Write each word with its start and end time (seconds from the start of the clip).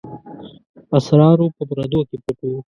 اسرارو 0.97 1.45
په 1.55 1.61
پردو 1.69 1.99
کې 2.09 2.17
پټ 2.23 2.37
وو. 2.47 2.59